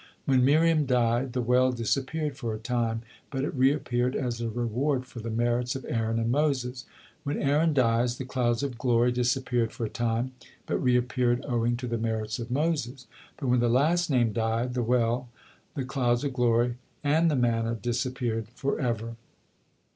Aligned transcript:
When 0.25 0.43
Miriam 0.43 0.87
died, 0.87 1.33
the 1.33 1.43
well 1.43 1.71
disappeared 1.71 2.35
for 2.35 2.55
a 2.55 2.57
time, 2.57 3.03
but 3.29 3.43
it 3.43 3.53
reappeared 3.53 4.15
as 4.15 4.41
a 4.41 4.49
reward 4.49 5.05
for 5.05 5.19
the 5.19 5.29
merits 5.29 5.75
of 5.75 5.85
Aaron 5.87 6.17
and 6.17 6.31
Moses; 6.31 6.85
when 7.23 7.39
Aaron 7.39 7.71
dies, 7.71 8.17
the 8.17 8.25
clouds 8.25 8.63
of 8.63 8.79
glory 8.79 9.11
disappeared 9.11 9.71
for 9.71 9.85
a 9.85 9.89
time, 9.91 10.31
but 10.65 10.79
reappeared 10.81 11.45
owing 11.47 11.77
to 11.77 11.85
the 11.85 11.99
merits 11.99 12.39
of 12.39 12.49
Moses. 12.49 13.05
But 13.37 13.49
when 13.49 13.59
the 13.59 13.69
last 13.69 14.09
named 14.09 14.33
died, 14.33 14.73
the 14.73 14.81
well, 14.81 15.29
the 15.75 15.85
clouds 15.85 16.23
of 16.23 16.33
glory, 16.33 16.77
and 17.03 17.29
the 17.29 17.35
manna 17.35 17.75
disappeared 17.79 18.47
forever. 18.55 19.17